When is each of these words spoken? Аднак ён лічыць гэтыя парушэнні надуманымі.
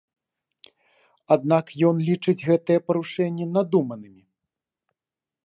Аднак 1.35 1.65
ён 1.89 1.95
лічыць 2.09 2.45
гэтыя 2.49 2.79
парушэнні 2.89 3.45
надуманымі. 3.59 4.21